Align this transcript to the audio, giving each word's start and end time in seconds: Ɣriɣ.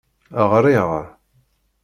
Ɣriɣ. 0.51 0.89